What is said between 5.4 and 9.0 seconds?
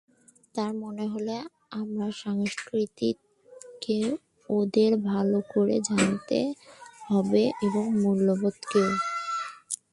করে জানতে হবে এবং মূল্যবোধকেও।